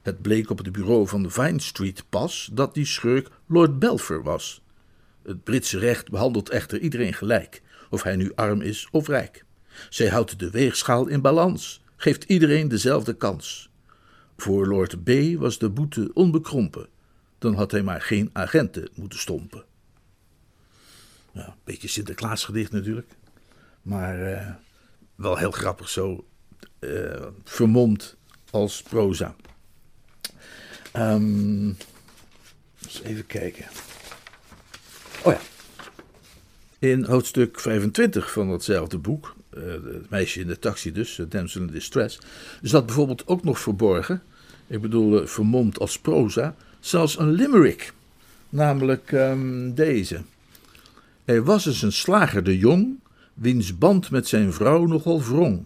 Het 0.05 0.23
bleek 0.23 0.51
op 0.51 0.59
het 0.59 0.73
bureau 0.73 1.09
van 1.09 1.23
de 1.23 1.31
Vine 1.31 1.61
Street 1.61 2.05
pas 2.09 2.51
dat 2.53 2.75
die 2.75 2.85
schurk 2.85 3.29
Lord 3.47 3.79
Belfer 3.79 4.23
was. 4.23 4.63
Het 5.23 5.45
Britse 5.45 5.79
recht 5.79 6.11
behandelt 6.11 6.49
echter 6.49 6.81
iedereen 6.81 7.13
gelijk, 7.13 7.63
of 7.91 8.03
hij 8.03 8.17
nu 8.17 8.33
arm 8.35 8.61
is 8.61 8.89
of 8.91 9.09
rijk. 9.09 9.45
Zij 9.89 10.09
houdt 10.09 10.39
de 10.39 10.51
weegschaal 10.51 11.07
in 11.07 11.21
balans, 11.21 11.83
geeft 11.97 12.25
iedereen 12.25 12.69
dezelfde 12.69 13.17
kans. 13.17 13.71
Voor 14.37 14.67
Lord 14.67 15.05
B 15.05 15.11
was 15.39 15.59
de 15.59 15.71
boete 15.71 16.11
onbekrompen, 16.15 16.89
dan 17.39 17.55
had 17.55 17.71
hij 17.71 17.83
maar 17.83 18.01
geen 18.01 18.31
agenten 18.33 18.89
moeten 18.95 19.19
stompen. 19.19 19.65
Nou, 21.33 21.49
een 21.49 21.55
beetje 21.65 21.89
Sinterklaasgedicht 21.89 22.73
natuurlijk, 22.73 23.17
maar 23.83 24.33
uh, 24.33 24.51
wel 25.15 25.37
heel 25.37 25.51
grappig 25.51 25.89
zo 25.89 26.25
uh, 26.81 27.27
vermomd 27.45 28.17
als 28.51 28.83
proza. 28.83 29.37
Um, 30.97 31.77
eens 32.83 33.03
even 33.05 33.27
kijken. 33.27 33.65
Oh 35.23 35.33
ja. 35.33 35.41
In 36.79 37.05
hoofdstuk 37.05 37.61
25 37.61 38.33
van 38.33 38.49
datzelfde 38.49 38.99
boek, 38.99 39.35
uh, 39.55 39.63
het 39.73 40.11
meisje 40.11 40.41
in 40.41 40.47
de 40.47 40.59
taxi 40.59 40.93
dus, 40.93 41.19
uh, 41.19 41.27
Damsel 41.29 41.61
in 41.61 41.67
Distress, 41.67 42.19
zat 42.63 42.87
bijvoorbeeld 42.87 43.27
ook 43.27 43.45
nog 43.45 43.59
verborgen, 43.59 44.23
ik 44.67 44.81
bedoel 44.81 45.21
uh, 45.21 45.27
vermomd 45.27 45.79
als 45.79 45.99
proza, 45.99 46.55
zelfs 46.81 47.19
een 47.19 47.31
limerick. 47.31 47.93
Namelijk 48.49 49.13
um, 49.13 49.75
deze. 49.75 50.23
Er 51.25 51.45
was 51.45 51.67
eens 51.67 51.83
een 51.83 51.93
slager 51.93 52.45
de 52.45 52.59
jong, 52.59 52.99
wiens 53.35 53.79
band 53.79 54.11
met 54.11 54.29
zijn 54.29 54.53
vrouw 54.53 54.87
nogal 54.87 55.23
wrong. 55.23 55.65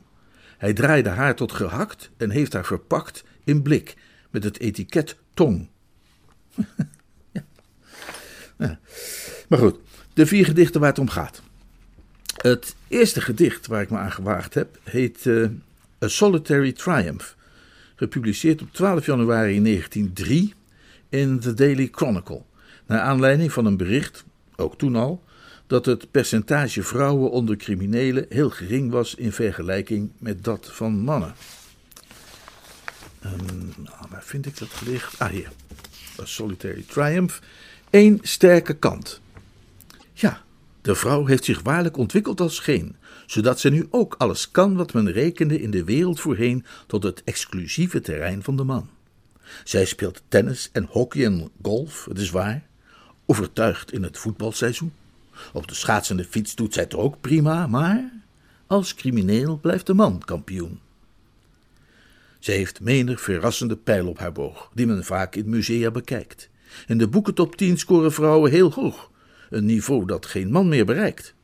Hij 0.58 0.72
draaide 0.72 1.08
haar 1.08 1.34
tot 1.34 1.52
gehakt 1.52 2.10
en 2.16 2.30
heeft 2.30 2.52
haar 2.52 2.64
verpakt 2.64 3.24
in 3.44 3.62
blik 3.62 3.96
met 4.30 4.44
het 4.44 4.58
etiket 4.58 5.16
tong. 5.34 5.68
ja. 7.32 8.78
Maar 9.48 9.58
goed, 9.58 9.78
de 10.12 10.26
vier 10.26 10.44
gedichten 10.44 10.80
waar 10.80 10.90
het 10.90 10.98
om 10.98 11.08
gaat. 11.08 11.42
Het 12.36 12.74
eerste 12.88 13.20
gedicht 13.20 13.66
waar 13.66 13.82
ik 13.82 13.90
me 13.90 13.98
aan 13.98 14.12
gewaagd 14.12 14.54
heb 14.54 14.78
heet 14.84 15.24
uh, 15.24 15.48
A 16.02 16.08
Solitary 16.08 16.72
Triumph, 16.72 17.36
gepubliceerd 17.94 18.62
op 18.62 18.72
12 18.72 19.06
januari 19.06 19.62
1903 19.62 20.54
in 21.08 21.38
The 21.40 21.54
Daily 21.54 21.88
Chronicle, 21.92 22.42
naar 22.86 23.00
aanleiding 23.00 23.52
van 23.52 23.64
een 23.64 23.76
bericht, 23.76 24.24
ook 24.56 24.78
toen 24.78 24.96
al, 24.96 25.24
dat 25.66 25.86
het 25.86 26.10
percentage 26.10 26.82
vrouwen 26.82 27.30
onder 27.30 27.56
criminelen 27.56 28.26
heel 28.28 28.50
gering 28.50 28.90
was 28.90 29.14
in 29.14 29.32
vergelijking 29.32 30.10
met 30.18 30.44
dat 30.44 30.70
van 30.72 30.98
mannen. 30.98 31.34
Um, 33.32 33.72
waar 34.08 34.22
vind 34.22 34.46
ik 34.46 34.58
dat 34.58 34.68
gedicht? 34.68 35.18
Ah, 35.18 35.30
hier. 35.30 35.50
A 36.20 36.24
Solitary 36.24 36.84
Triumph. 36.88 37.40
Eén 37.90 38.18
sterke 38.22 38.74
kant. 38.74 39.20
Ja, 40.12 40.42
de 40.80 40.94
vrouw 40.94 41.26
heeft 41.26 41.44
zich 41.44 41.62
waarlijk 41.62 41.96
ontwikkeld 41.96 42.40
als 42.40 42.58
geen, 42.58 42.96
zodat 43.26 43.60
ze 43.60 43.68
nu 43.68 43.86
ook 43.90 44.14
alles 44.18 44.50
kan 44.50 44.76
wat 44.76 44.92
men 44.92 45.12
rekende 45.12 45.60
in 45.60 45.70
de 45.70 45.84
wereld 45.84 46.20
voorheen 46.20 46.64
tot 46.86 47.02
het 47.02 47.22
exclusieve 47.24 48.00
terrein 48.00 48.42
van 48.42 48.56
de 48.56 48.64
man. 48.64 48.88
Zij 49.64 49.84
speelt 49.84 50.22
tennis 50.28 50.68
en 50.72 50.86
hockey 50.90 51.24
en 51.24 51.50
golf, 51.62 52.04
het 52.04 52.18
is 52.18 52.30
waar, 52.30 52.66
overtuigd 53.26 53.92
in 53.92 54.02
het 54.02 54.18
voetbalseizoen. 54.18 54.92
Op 55.52 55.68
de 55.68 55.74
schaatsende 55.74 56.24
fiets 56.24 56.54
doet 56.54 56.74
zij 56.74 56.82
het 56.82 56.94
ook 56.94 57.20
prima, 57.20 57.66
maar 57.66 58.12
als 58.66 58.94
crimineel 58.94 59.58
blijft 59.58 59.86
de 59.86 59.94
man 59.94 60.22
kampioen. 60.24 60.80
Zij 62.38 62.56
heeft 62.56 62.80
menig 62.80 63.20
verrassende 63.20 63.76
pijl 63.76 64.08
op 64.08 64.18
haar 64.18 64.32
boog, 64.32 64.70
die 64.74 64.86
men 64.86 65.04
vaak 65.04 65.34
in 65.34 65.48
musea 65.48 65.90
bekijkt. 65.90 66.48
In 66.86 66.98
de 66.98 67.08
boekentop 67.08 67.56
10 67.56 67.78
scoren 67.78 68.12
vrouwen 68.12 68.50
heel 68.50 68.72
hoog, 68.72 69.10
een 69.50 69.64
niveau 69.64 70.06
dat 70.06 70.26
geen 70.26 70.50
man 70.50 70.68
meer 70.68 70.84
bereikt. 70.84 71.34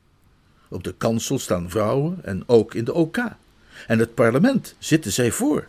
Op 0.68 0.84
de 0.84 0.94
kansel 0.98 1.38
staan 1.38 1.70
vrouwen 1.70 2.18
en 2.22 2.42
ook 2.46 2.74
in 2.74 2.84
de 2.84 2.92
OK. 2.92 3.18
En 3.86 3.98
het 3.98 4.14
parlement 4.14 4.74
zitten 4.78 5.12
zij 5.12 5.30
voor. 5.30 5.66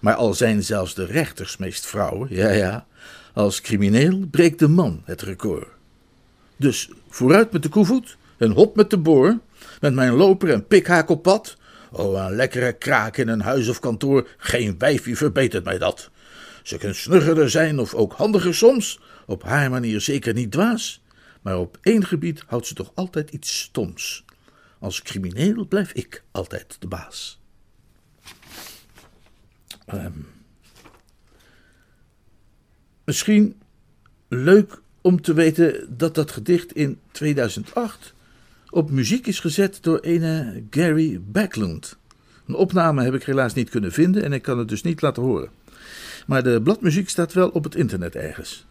Maar 0.00 0.14
al 0.14 0.34
zijn 0.34 0.64
zelfs 0.64 0.94
de 0.94 1.04
rechters 1.04 1.56
meest 1.56 1.86
vrouwen, 1.86 2.28
ja 2.30 2.50
ja, 2.50 2.86
als 3.34 3.60
crimineel 3.60 4.26
breekt 4.30 4.58
de 4.58 4.68
man 4.68 5.02
het 5.04 5.22
record. 5.22 5.66
Dus 6.56 6.90
vooruit 7.08 7.52
met 7.52 7.62
de 7.62 7.68
koevoet 7.68 8.16
en 8.36 8.50
hop 8.50 8.76
met 8.76 8.90
de 8.90 8.98
boor, 8.98 9.38
met 9.80 9.94
mijn 9.94 10.12
loper 10.12 10.52
en 10.52 10.66
pikhaak 10.66 11.08
op 11.08 11.22
pad. 11.22 11.56
Oh, 11.90 12.26
een 12.26 12.34
lekkere 12.34 12.72
kraak 12.72 13.16
in 13.16 13.28
een 13.28 13.40
huis 13.40 13.68
of 13.68 13.80
kantoor, 13.80 14.28
geen 14.36 14.78
wijfje 14.78 15.16
verbetert 15.16 15.64
mij 15.64 15.78
dat. 15.78 16.10
Ze 16.62 16.78
kan 16.78 16.94
snuggerder 16.94 17.50
zijn 17.50 17.78
of 17.78 17.94
ook 17.94 18.12
handiger 18.12 18.54
soms, 18.54 19.00
op 19.26 19.42
haar 19.42 19.70
manier 19.70 20.00
zeker 20.00 20.34
niet 20.34 20.50
dwaas, 20.50 21.02
maar 21.42 21.58
op 21.58 21.78
één 21.82 22.04
gebied 22.04 22.42
houdt 22.46 22.66
ze 22.66 22.74
toch 22.74 22.92
altijd 22.94 23.30
iets 23.30 23.58
stoms. 23.58 24.24
Als 24.78 25.02
crimineel 25.02 25.66
blijf 25.66 25.92
ik 25.92 26.22
altijd 26.30 26.76
de 26.80 26.86
baas. 26.86 27.40
Um, 29.94 30.26
misschien 33.04 33.60
leuk 34.28 34.80
om 35.00 35.20
te 35.22 35.32
weten 35.34 35.96
dat 35.98 36.14
dat 36.14 36.30
gedicht 36.30 36.72
in 36.72 37.00
2008 37.10 38.14
op 38.70 38.90
muziek 38.90 39.26
is 39.26 39.40
gezet 39.40 39.78
door 39.80 39.98
ene 39.98 40.62
Gary 40.70 41.20
Backlund. 41.20 41.96
Een 42.46 42.54
opname 42.54 43.02
heb 43.02 43.14
ik 43.14 43.22
helaas 43.22 43.54
niet 43.54 43.70
kunnen 43.70 43.92
vinden 43.92 44.24
en 44.24 44.32
ik 44.32 44.42
kan 44.42 44.58
het 44.58 44.68
dus 44.68 44.82
niet 44.82 45.02
laten 45.02 45.22
horen. 45.22 45.50
Maar 46.26 46.42
de 46.42 46.60
bladmuziek 46.62 47.08
staat 47.08 47.32
wel 47.32 47.48
op 47.48 47.64
het 47.64 47.74
internet 47.74 48.14
ergens. 48.14 48.66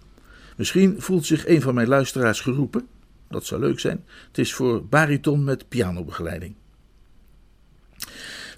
Misschien 0.55 0.95
voelt 1.01 1.25
zich 1.25 1.47
een 1.47 1.61
van 1.61 1.73
mijn 1.73 1.87
luisteraars 1.87 2.39
geroepen. 2.39 2.87
Dat 3.29 3.45
zou 3.45 3.61
leuk 3.61 3.79
zijn. 3.79 4.03
Het 4.27 4.37
is 4.37 4.53
voor 4.53 4.85
bariton 4.85 5.43
met 5.43 5.67
pianobegeleiding. 5.67 6.55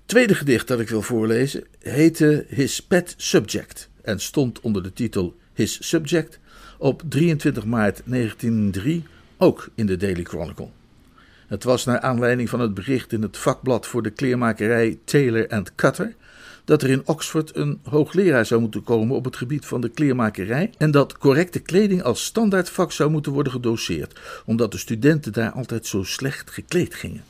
Tweede 0.05 0.36
gedicht 0.36 0.67
dat 0.67 0.79
ik 0.79 0.89
wil 0.89 1.01
voorlezen 1.01 1.63
heette 1.79 2.46
His 2.48 2.81
Pet 2.81 3.13
Subject 3.17 3.89
en 4.01 4.19
stond 4.19 4.60
onder 4.60 4.84
de 4.84 4.93
titel 4.93 5.36
His 5.53 5.88
Subject 5.88 6.39
op 6.77 7.03
23 7.10 7.65
maart 7.65 8.01
1903 8.05 9.03
ook 9.38 9.69
in 9.75 9.86
de 9.86 9.98
Daily 9.98 10.24
Chronicle. 10.24 10.69
Het 11.50 11.63
was 11.63 11.86
naar 11.86 12.00
aanleiding 12.00 12.50
van 12.50 12.60
het 12.60 12.74
bericht 12.74 13.13
in 13.13 13.22
het 13.22 13.38
vakblad 13.38 13.88
voor 13.88 14.03
de 14.03 14.10
kleermakerij 14.10 15.00
Taylor 15.06 15.63
Cutter 15.75 16.15
dat 16.65 16.84
er 16.84 16.89
in 16.89 17.08
Oxford 17.08 17.56
een 17.56 17.79
hoogleraar 17.84 18.46
zou 18.46 18.62
moeten 18.62 18.84
komen 18.84 19.15
op 19.15 19.25
het 19.25 19.36
gebied 19.36 19.65
van 19.65 19.82
de 19.82 19.89
kleermakerij 19.89 20.74
en 20.77 20.91
dat 20.91 21.18
correcte 21.18 21.60
kleding 21.60 22.03
als 22.03 22.24
standaardvak 22.25 22.91
zou 22.91 23.10
moeten 23.10 23.32
worden 23.32 23.51
gedoseerd, 23.51 24.20
omdat 24.46 24.72
de 24.72 24.77
studenten 24.77 25.34
daar 25.34 25.51
altijd 25.51 25.88
zo 25.88 26.03
slecht 26.03 26.51
gekleed 26.51 26.96
gingen. 26.96 27.24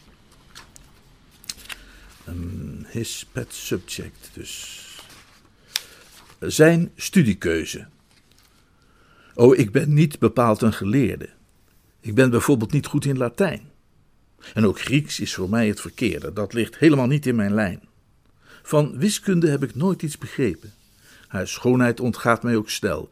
Um, 2.28 2.86
his 2.88 3.26
pet 3.32 3.54
subject, 3.54 4.30
dus. 4.34 4.86
Zijn 6.40 6.92
studiekeuze. 6.96 7.88
Oh, 9.34 9.58
ik 9.58 9.72
ben 9.72 9.94
niet 9.94 10.20
bepaald 10.20 10.62
een 10.62 10.74
geleerde. 10.74 11.30
Ik 12.00 12.16
ben 12.16 12.30
bijvoorbeeld 12.30 12.72
niet 12.72 12.86
goed 12.86 13.06
in 13.06 13.18
Latijn. 13.18 13.70
En 14.54 14.66
ook 14.66 14.80
Grieks 14.80 15.20
is 15.20 15.34
voor 15.34 15.50
mij 15.50 15.68
het 15.68 15.82
verkeerde, 15.82 16.34
dat 16.34 16.54
ligt 16.54 16.78
helemaal 16.78 17.08
niet 17.08 17.26
in 17.26 17.36
mijn 17.36 17.54
lijn. 17.54 17.88
Van 18.64 18.98
wiskunde 18.98 19.50
heb 19.50 19.64
ik 19.64 19.76
nooit 19.76 20.02
iets 20.02 20.18
begrepen. 20.18 20.74
Haar 21.28 21.48
schoonheid 21.48 22.00
ontgaat 22.00 22.44
mij 22.44 22.56
ook 22.56 22.70
snel. 22.70 23.10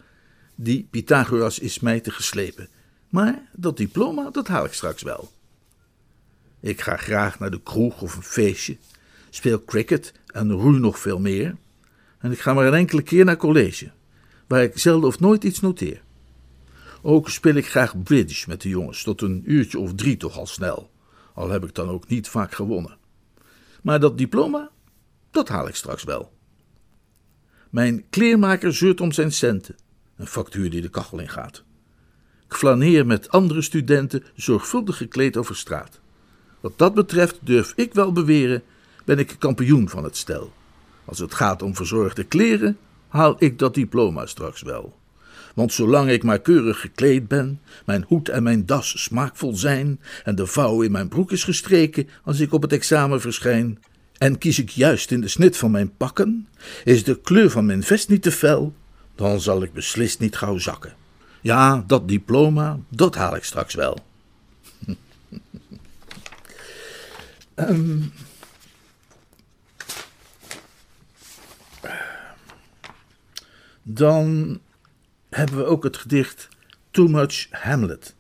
Die 0.56 0.88
Pythagoras 0.90 1.60
is 1.60 1.80
mij 1.80 2.00
te 2.00 2.12
geslepen. 2.12 2.70
Maar 3.10 3.50
dat 3.52 3.78
diploma, 3.78 4.30
dat 4.30 4.48
haal 4.48 4.66
ik 4.66 4.74
straks 4.74 5.02
wel. 5.02 5.32
Ik 6.60 6.82
ga 6.82 6.98
graag 6.98 7.40
naar 7.40 7.52
de 7.52 7.62
kroeg 7.62 8.02
of 8.02 8.16
een 8.16 8.24
feestje, 8.24 8.78
speel 9.30 9.64
cricket 9.64 10.14
en 10.28 10.52
roei 10.52 10.80
nog 10.80 11.00
veel 11.00 11.20
meer. 11.20 11.56
En 12.20 12.32
ik 12.32 12.40
ga 12.40 12.54
maar 12.54 12.66
een 12.66 12.74
enkele 12.74 13.02
keer 13.02 13.26
naar 13.26 13.38
college, 13.38 13.92
waar 14.48 14.64
ik 14.64 14.78
zelden 14.78 15.08
of 15.10 15.20
nooit 15.20 15.44
iets 15.44 15.60
noteer. 15.60 16.02
Ook 17.02 17.30
speel 17.30 17.56
ik 17.56 17.68
graag 17.68 18.04
bridge 18.04 18.50
met 18.50 18.62
de 18.62 18.70
jongens, 18.70 19.04
tot 19.04 19.22
een 19.22 19.44
uurtje 19.46 19.80
of 19.80 19.96
drie 19.96 20.18
toch 20.18 20.38
al 20.38 20.48
snel, 20.48 20.92
al 21.38 21.50
heb 21.50 21.64
ik 21.64 21.76
dan 21.76 21.90
ook 21.90 22.08
niet 22.08 22.30
vaak 22.30 22.54
gewonnen. 22.54 22.98
Maar 23.82 24.00
dat 24.00 24.18
diploma, 24.18 24.70
dat 25.32 25.48
haal 25.48 25.68
ik 25.68 25.76
straks 25.76 26.04
wel. 26.04 26.32
Mijn 27.70 28.10
kleermaker 28.10 28.74
zeurt 28.74 29.02
om 29.02 29.12
zijn 29.12 29.32
centen, 29.32 29.76
een 30.16 30.28
factuur 30.28 30.70
die 30.70 30.82
de 30.82 30.90
kachel 30.90 31.20
in 31.20 31.30
gaat. 31.30 31.64
Ik 32.46 32.54
flaneer 32.54 33.06
met 33.06 33.30
andere 33.30 33.62
studenten 33.62 34.24
zorgvuldig 34.36 34.98
gekleed 34.98 35.38
over 35.38 35.56
straat. 35.56 36.00
Wat 36.60 36.78
dat 36.78 36.94
betreft 36.94 37.38
durf 37.42 37.74
ik 37.76 37.94
wel 37.94 38.12
beweren, 38.12 38.64
ben 39.06 39.20
ik 39.20 39.36
kampioen 39.40 39.90
van 39.90 40.04
het 40.04 40.18
stel. 40.18 40.54
Als 41.06 41.20
het 41.20 41.34
gaat 41.34 41.62
om 41.62 41.76
verzorgde 41.76 42.24
kleren, 42.24 42.78
haal 43.08 43.36
ik 43.40 43.60
dat 43.60 43.74
diploma 43.74 44.26
straks 44.26 44.62
wel. 44.62 44.98
Want 45.58 45.74
zolang 45.74 46.10
ik 46.10 46.24
maar 46.24 46.40
keurig 46.40 46.80
gekleed 46.80 47.28
ben, 47.28 47.62
mijn 47.86 48.06
hoed 48.08 48.30
en 48.30 48.44
mijn 48.44 48.66
das 48.66 49.04
smaakvol 49.04 49.56
zijn 49.56 50.00
en 50.24 50.36
de 50.36 50.46
vouw 50.46 50.82
in 50.82 50.92
mijn 50.92 51.08
broek 51.08 51.32
is 51.32 51.44
gestreken 51.44 52.08
als 52.24 52.40
ik 52.40 52.54
op 52.54 52.62
het 52.62 52.74
examen 52.74 53.22
verschijn, 53.22 53.80
en 54.18 54.38
kies 54.38 54.60
ik 54.60 54.70
juist 54.70 55.12
in 55.12 55.22
de 55.22 55.28
snit 55.28 55.58
van 55.58 55.72
mijn 55.72 55.96
pakken, 55.98 56.48
is 56.84 57.04
de 57.04 57.22
kleur 57.22 57.50
van 57.50 57.66
mijn 57.66 57.84
vest 57.84 58.10
niet 58.10 58.22
te 58.22 58.32
fel, 58.32 58.74
dan 59.16 59.42
zal 59.42 59.64
ik 59.64 59.74
beslist 59.74 60.20
niet 60.20 60.36
gauw 60.36 60.58
zakken. 60.58 60.94
Ja, 61.42 61.84
dat 61.88 62.08
diploma, 62.08 62.80
dat 62.90 63.16
haal 63.16 63.36
ik 63.36 63.44
straks 63.44 63.74
wel. 63.74 63.98
um, 67.56 68.14
dan 73.84 74.60
hebben 75.38 75.58
we 75.58 75.66
ook 75.66 75.84
het 75.84 75.98
gedicht 75.98 76.48
Too 76.92 77.08
Much 77.08 77.48
Hamlet, 77.50 78.16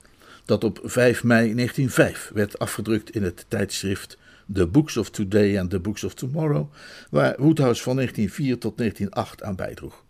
dat 0.45 0.63
op 0.63 0.79
5 0.83 1.23
mei 1.23 1.53
1905 1.53 2.31
werd 2.33 2.59
afgedrukt 2.59 3.09
in 3.09 3.23
het 3.23 3.45
tijdschrift 3.47 4.17
The 4.53 4.67
Books 4.67 4.97
of 4.97 5.09
Today 5.09 5.59
and 5.59 5.69
The 5.69 5.79
Books 5.79 6.03
of 6.03 6.13
Tomorrow, 6.13 6.73
waar 7.09 7.35
Woodhouse 7.37 7.83
van 7.83 7.95
1904 7.95 8.57
tot 8.57 8.77
1908 8.77 9.43
aan 9.43 9.55
bijdroeg. 9.55 10.03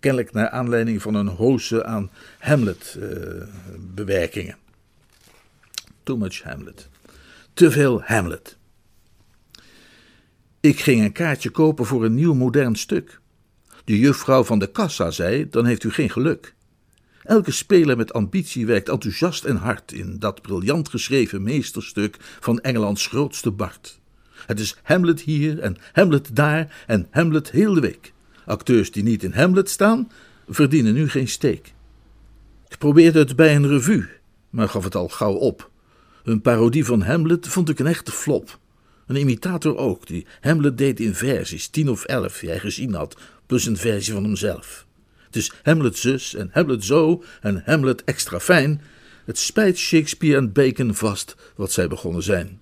Kennelijk 0.00 0.32
naar 0.32 0.48
aanleiding 0.48 1.02
van 1.02 1.14
een 1.14 1.26
hoze 1.26 1.84
aan 1.84 2.10
Hamlet-bewerkingen. 2.38 4.56
Uh, 4.56 4.60
Too 6.02 6.16
much 6.16 6.42
Hamlet. 6.42 6.88
Te 7.54 7.70
veel 7.70 8.02
Hamlet. 8.02 8.56
Ik 10.60 10.80
ging 10.80 11.02
een 11.02 11.12
kaartje 11.12 11.50
kopen 11.50 11.86
voor 11.86 12.04
een 12.04 12.14
nieuw 12.14 12.34
modern 12.34 12.76
stuk. 12.76 13.20
De 13.88 13.98
juffrouw 13.98 14.44
van 14.44 14.58
de 14.58 14.66
kassa 14.66 15.10
zei: 15.10 15.48
Dan 15.50 15.64
heeft 15.64 15.84
u 15.84 15.90
geen 15.90 16.10
geluk. 16.10 16.54
Elke 17.22 17.50
speler 17.50 17.96
met 17.96 18.12
ambitie 18.12 18.66
werkt 18.66 18.88
enthousiast 18.88 19.44
en 19.44 19.56
hard 19.56 19.92
in 19.92 20.18
dat 20.18 20.42
briljant 20.42 20.88
geschreven 20.88 21.42
meesterstuk 21.42 22.16
van 22.40 22.60
Engelands 22.60 23.06
grootste 23.06 23.50
Bart. 23.50 24.00
Het 24.46 24.60
is 24.60 24.76
Hamlet 24.82 25.20
hier 25.20 25.58
en 25.58 25.76
Hamlet 25.92 26.36
daar 26.36 26.84
en 26.86 27.06
Hamlet 27.10 27.50
heel 27.50 27.74
de 27.74 27.80
week. 27.80 28.12
Acteurs 28.46 28.90
die 28.90 29.02
niet 29.02 29.22
in 29.22 29.32
Hamlet 29.32 29.70
staan, 29.70 30.10
verdienen 30.48 30.94
nu 30.94 31.08
geen 31.08 31.28
steek. 31.28 31.74
Ik 32.68 32.78
probeerde 32.78 33.18
het 33.18 33.36
bij 33.36 33.56
een 33.56 33.68
revue, 33.68 34.08
maar 34.50 34.68
gaf 34.68 34.84
het 34.84 34.94
al 34.94 35.08
gauw 35.08 35.34
op. 35.34 35.70
Een 36.24 36.40
parodie 36.40 36.84
van 36.84 37.02
Hamlet 37.02 37.48
vond 37.48 37.68
ik 37.68 37.78
een 37.78 37.86
echte 37.86 38.12
flop. 38.12 38.58
Een 39.08 39.16
imitator 39.16 39.76
ook, 39.76 40.06
die 40.06 40.26
Hamlet 40.40 40.78
deed 40.78 41.00
in 41.00 41.14
versies, 41.14 41.68
tien 41.68 41.90
of 41.90 42.04
elf, 42.04 42.40
hij 42.40 42.58
gezien 42.58 42.94
had, 42.94 43.16
plus 43.46 43.66
een 43.66 43.76
versie 43.76 44.12
van 44.12 44.24
hemzelf. 44.24 44.86
Het 45.26 45.36
is 45.36 45.52
Hamlet 45.62 45.96
zus 45.96 46.34
en 46.34 46.50
Hamlet 46.52 46.84
zo 46.84 47.24
en 47.40 47.62
Hamlet 47.64 48.04
extra 48.04 48.40
fijn. 48.40 48.80
Het 49.24 49.38
spijt 49.38 49.78
Shakespeare 49.78 50.36
en 50.36 50.52
Bacon 50.52 50.94
vast 50.94 51.36
wat 51.56 51.72
zij 51.72 51.88
begonnen 51.88 52.22
zijn. 52.22 52.60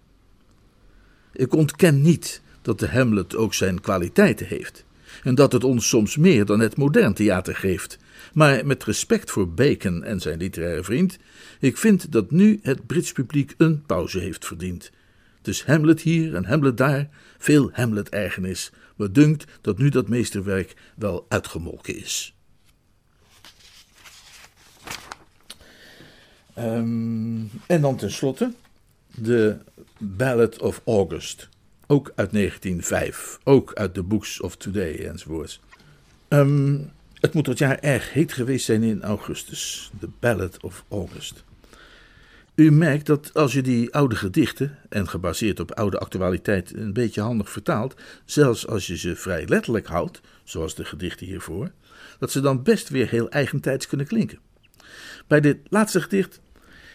Ik 1.32 1.54
ontken 1.54 2.02
niet 2.02 2.40
dat 2.62 2.78
de 2.78 2.88
Hamlet 2.88 3.36
ook 3.36 3.54
zijn 3.54 3.80
kwaliteiten 3.80 4.46
heeft 4.46 4.84
en 5.22 5.34
dat 5.34 5.52
het 5.52 5.64
ons 5.64 5.88
soms 5.88 6.16
meer 6.16 6.44
dan 6.44 6.60
het 6.60 6.76
modern 6.76 7.14
theater 7.14 7.56
geeft. 7.56 7.98
Maar 8.32 8.66
met 8.66 8.84
respect 8.84 9.30
voor 9.30 9.48
Bacon 9.48 10.04
en 10.04 10.20
zijn 10.20 10.38
literaire 10.38 10.84
vriend, 10.84 11.18
ik 11.60 11.76
vind 11.76 12.12
dat 12.12 12.30
nu 12.30 12.58
het 12.62 12.86
Brits 12.86 13.12
publiek 13.12 13.54
een 13.56 13.82
pauze 13.86 14.18
heeft 14.18 14.46
verdiend. 14.46 14.90
Dus 15.46 15.64
Hamlet 15.64 16.00
hier 16.00 16.34
en 16.34 16.44
Hamlet 16.44 16.76
daar, 16.76 17.08
veel 17.38 17.70
Hamlet-ergernis. 17.72 18.72
Me 18.96 19.10
dunkt 19.10 19.44
dat 19.60 19.78
nu 19.78 19.88
dat 19.88 20.08
meesterwerk 20.08 20.74
wel 20.96 21.26
uitgemolken 21.28 21.96
is. 21.96 22.34
Ehm, 26.54 27.44
en 27.66 27.80
dan 27.80 27.96
tenslotte 27.96 28.52
de 29.14 29.56
Ballad 29.98 30.58
of 30.58 30.82
August. 30.84 31.48
Ook 31.86 32.12
uit 32.14 32.32
1905. 32.32 33.38
Ook 33.44 33.74
uit 33.74 33.94
de 33.94 34.02
Books 34.02 34.40
of 34.40 34.56
Today 34.56 34.94
enzovoorts. 34.94 35.60
Ehm, 36.28 36.78
het 37.14 37.34
moet 37.34 37.44
dat 37.44 37.58
jaar 37.58 37.78
erg 37.78 38.12
heet 38.12 38.32
geweest 38.32 38.64
zijn 38.64 38.82
in 38.82 39.02
augustus. 39.02 39.90
The 40.00 40.08
Ballad 40.20 40.62
of 40.62 40.84
August. 40.88 41.44
U 42.56 42.70
merkt 42.70 43.06
dat 43.06 43.34
als 43.34 43.52
je 43.52 43.62
die 43.62 43.94
oude 43.94 44.16
gedichten, 44.16 44.78
en 44.88 45.08
gebaseerd 45.08 45.60
op 45.60 45.72
oude 45.72 45.98
actualiteit, 45.98 46.76
een 46.76 46.92
beetje 46.92 47.20
handig 47.20 47.50
vertaalt, 47.50 47.94
zelfs 48.24 48.66
als 48.66 48.86
je 48.86 48.96
ze 48.96 49.16
vrij 49.16 49.46
letterlijk 49.46 49.86
houdt, 49.86 50.20
zoals 50.44 50.74
de 50.74 50.84
gedichten 50.84 51.26
hiervoor, 51.26 51.70
dat 52.18 52.30
ze 52.30 52.40
dan 52.40 52.62
best 52.62 52.88
weer 52.88 53.08
heel 53.08 53.30
eigentijds 53.30 53.86
kunnen 53.86 54.06
klinken. 54.06 54.38
Bij 55.26 55.40
dit 55.40 55.58
laatste 55.68 56.00
gedicht 56.00 56.40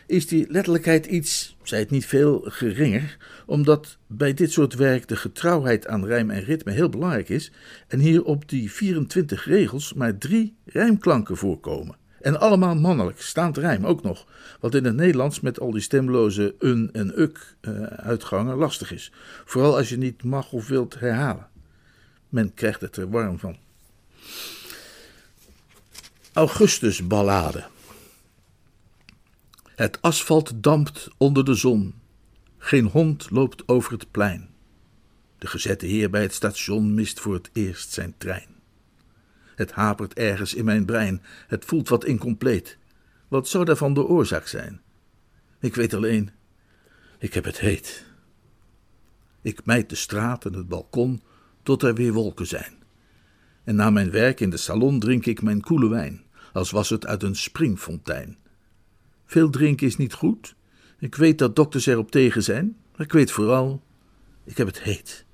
is 0.08 0.28
die 0.28 0.46
letterlijkheid 0.50 1.06
iets, 1.06 1.56
zij 1.64 1.80
het 1.80 1.90
niet 1.90 2.06
veel, 2.06 2.42
geringer, 2.46 3.18
omdat 3.46 3.98
bij 4.08 4.34
dit 4.34 4.52
soort 4.52 4.76
werk 4.76 5.08
de 5.08 5.16
getrouwheid 5.16 5.88
aan 5.88 6.06
rijm 6.06 6.30
en 6.30 6.44
ritme 6.44 6.72
heel 6.72 6.90
belangrijk 6.90 7.30
is 7.30 7.52
en 7.88 8.00
hier 8.00 8.24
op 8.24 8.50
die 8.50 8.72
24 8.72 9.46
regels 9.46 9.94
maar 9.94 10.18
drie 10.18 10.56
rijmklanken 10.66 11.38
voorkomen. 11.38 12.01
En 12.22 12.40
allemaal 12.40 12.76
mannelijk, 12.76 13.22
staand 13.22 13.58
rijm 13.58 13.86
ook 13.86 14.04
nog, 14.04 14.26
wat 14.60 14.76
in 14.76 14.86
het 14.86 14.96
Nederlands 14.96 15.40
met 15.40 15.60
al 15.60 15.72
die 15.72 15.82
stemloze 15.82 16.56
un 16.60 16.90
en 16.94 17.20
uk 17.20 17.56
uh, 17.62 17.84
uitgangen 17.84 18.58
lastig 18.58 18.92
is, 18.92 19.12
vooral 19.46 19.78
als 19.78 19.90
je 19.90 19.98
niet 19.98 20.24
mag 20.24 20.52
of 20.52 20.68
wilt 20.68 21.00
herhalen. 21.00 21.48
Men 22.30 22.54
krijgt 22.54 22.82
het 22.82 22.98
er 22.98 23.10
warm 23.10 23.40
van. 23.40 23.58
Augustusballade. 26.34 27.64
Het 29.76 30.02
asfalt 30.02 30.52
dampt 30.56 31.10
onder 31.18 31.46
de 31.46 31.56
zon. 31.56 31.94
Geen 32.58 32.86
hond 32.86 33.30
loopt 33.30 33.68
over 33.68 33.92
het 33.92 34.12
plein. 34.12 34.50
De 35.38 35.48
gezette 35.48 35.86
heer 35.86 36.10
bij 36.10 36.22
het 36.22 36.34
station 36.34 36.94
mist 36.94 37.20
voor 37.20 37.34
het 37.34 37.50
eerst 37.54 37.92
zijn 37.92 38.14
trein. 38.18 38.61
Het 39.62 39.72
hapert 39.72 40.14
ergens 40.14 40.54
in 40.54 40.66
mijn 40.66 40.86
brein, 40.86 41.22
het 41.48 41.66
voelt 41.66 41.90
wat 41.90 42.06
incompleet. 42.06 42.78
Wat 43.28 43.48
zou 43.48 43.66
daarvan 43.66 43.94
de 43.94 44.06
oorzaak 44.06 44.48
zijn? 44.48 44.82
Ik 45.60 45.76
weet 45.76 45.94
alleen, 45.94 46.32
ik 47.18 47.34
heb 47.34 47.44
het 47.44 47.60
heet. 47.60 48.06
Ik 49.42 49.66
mijt 49.66 49.90
de 49.90 49.96
straat 49.96 50.46
en 50.46 50.54
het 50.54 50.68
balkon 50.68 51.22
tot 51.64 51.84
er 51.84 51.94
weer 51.94 52.14
wolken 52.14 52.48
zijn. 52.48 52.74
En 53.64 53.76
na 53.76 53.90
mijn 53.90 54.12
werk 54.12 54.40
in 54.40 54.50
de 54.50 54.58
salon 54.58 55.00
drink 55.00 55.26
ik 55.26 55.42
mijn 55.42 55.62
koele 55.62 55.90
wijn, 55.90 56.24
als 56.54 56.72
was 56.72 56.90
het 56.90 57.06
uit 57.06 57.24
een 57.24 57.36
springfontein. 57.36 58.38
Veel 59.26 59.50
drinken 59.50 59.88
is 59.88 59.98
niet 59.98 60.14
goed. 60.14 60.56
Ik 61.00 61.16
weet 61.16 61.38
dat 61.38 61.56
dokters 61.56 61.86
erop 61.86 62.12
tegen 62.12 62.44
zijn, 62.44 62.78
maar 62.92 63.06
ik 63.06 63.12
weet 63.12 63.32
vooral, 63.32 63.84
ik 64.44 64.58
heb 64.58 64.68
het 64.68 64.82
heet. 64.82 65.26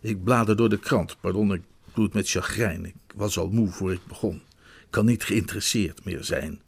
Ik 0.00 0.24
blader 0.24 0.56
door 0.56 0.68
de 0.68 0.78
krant, 0.78 1.20
pardon, 1.20 1.52
ik 1.52 1.62
het 1.94 2.14
met 2.14 2.30
chagrijn. 2.30 2.84
Ik 2.84 2.94
was 3.14 3.38
al 3.38 3.48
moe 3.48 3.68
voor 3.68 3.92
ik 3.92 4.06
begon. 4.08 4.42
Kan 4.90 5.04
niet 5.04 5.24
geïnteresseerd 5.24 6.04
meer 6.04 6.24
zijn. 6.24 6.60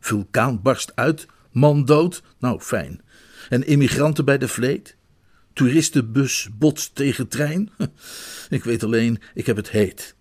Vulkaan 0.00 0.62
barst 0.62 0.92
uit, 0.94 1.26
man 1.50 1.84
dood, 1.84 2.22
nou 2.38 2.60
fijn. 2.60 3.00
En 3.48 3.66
immigranten 3.66 4.24
bij 4.24 4.38
de 4.38 4.48
vleet? 4.48 4.96
Toeristenbus 5.52 6.48
botst 6.58 6.94
tegen 6.94 7.28
trein? 7.28 7.70
Ik 8.48 8.64
weet 8.64 8.84
alleen, 8.84 9.20
ik 9.34 9.46
heb 9.46 9.56
het 9.56 9.70
heet. 9.70 10.14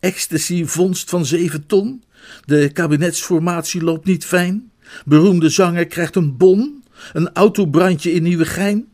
Ecstasy 0.00 0.64
vondst 0.64 1.10
van 1.10 1.26
zeven 1.26 1.66
ton? 1.66 2.04
De 2.44 2.70
kabinetsformatie 2.72 3.82
loopt 3.82 4.06
niet 4.06 4.24
fijn? 4.24 4.70
Beroemde 5.04 5.48
zanger 5.48 5.86
krijgt 5.86 6.16
een 6.16 6.36
bon? 6.36 6.84
Een 7.12 7.32
autobrandje 7.32 8.12
in 8.12 8.22
Nieuwegein? 8.22 8.88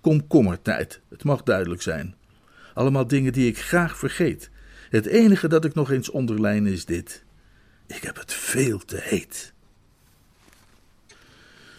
Komkommertijd, 0.00 1.00
het 1.08 1.24
mag 1.24 1.42
duidelijk 1.42 1.82
zijn. 1.82 2.14
Allemaal 2.76 3.06
dingen 3.06 3.32
die 3.32 3.48
ik 3.48 3.58
graag 3.58 3.98
vergeet. 3.98 4.50
Het 4.90 5.06
enige 5.06 5.48
dat 5.48 5.64
ik 5.64 5.74
nog 5.74 5.90
eens 5.90 6.10
onderlijn 6.10 6.66
is 6.66 6.84
dit. 6.84 7.24
Ik 7.86 8.02
heb 8.02 8.16
het 8.16 8.32
veel 8.32 8.78
te 8.78 8.96
heet. 9.00 9.52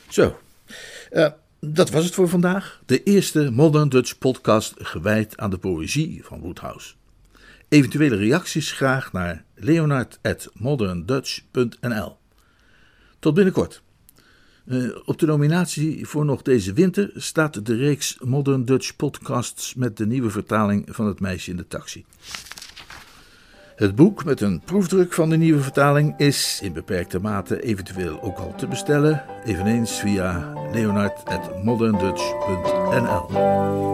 Zo, 0.08 0.40
uh, 1.12 1.28
dat 1.60 1.90
was 1.90 2.06
het 2.06 2.14
voor 2.14 2.30
vandaag. 2.30 2.82
De 2.86 3.04
eerste 3.04 3.52
Modern 3.52 3.90
Dutch 3.90 4.18
podcast 4.18 4.74
gewijd 4.78 5.38
aan 5.38 5.50
de 5.50 5.58
poëzie 5.58 6.24
van 6.24 6.40
Woodhouse. 6.40 6.94
Eventuele 7.68 8.16
reacties 8.16 8.72
graag 8.72 9.12
naar 9.12 9.44
leonard.moderndutch.nl. 9.56 12.18
Tot 13.20 13.34
binnenkort. 13.34 13.82
Uh, 14.70 14.96
op 15.06 15.20
de 15.20 15.26
nominatie 15.26 16.08
voor 16.08 16.26
nog 16.26 16.42
deze 16.42 16.74
winter 16.74 17.12
staat 17.16 17.66
de 17.66 17.76
reeks 17.76 18.18
Modern 18.24 18.66
Dutch 18.66 18.96
podcasts 18.96 19.76
met 19.76 19.98
de 19.98 20.06
nieuwe 20.06 20.30
vertaling 20.30 20.86
van 20.90 21.06
Het 21.06 21.20
meisje 21.20 21.52
in 21.52 21.58
de 21.58 21.68
taxi. 21.68 22.06
Het 23.76 23.96
boek 23.96 24.26
met 24.26 24.42
een 24.42 24.62
proefdruk 24.66 25.14
van 25.14 25.30
de 25.30 25.38
nieuwe 25.38 25.62
vertaling 25.62 26.18
is 26.18 26.60
in 26.64 26.74
beperkte 26.74 27.20
mate 27.20 27.64
eventueel 27.64 28.22
ook 28.22 28.38
al 28.38 28.56
te 28.56 28.68
bestellen, 28.68 29.24
eveneens 29.46 30.00
via 30.00 30.54
leonard.moderndutch.nl. 30.72 33.28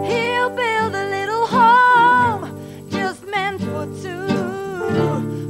He'll 0.03 0.51
build 0.55 0.93
a 0.93 1.09
little 1.09 1.47
home 1.47 2.47
just 2.89 3.25
meant 3.31 3.61
for 3.61 3.87
two, 4.01 4.27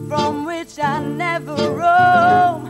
from 0.07 0.45
which 0.45 0.77
I 0.77 0.99
never 1.17 1.55
roam. 1.55 2.62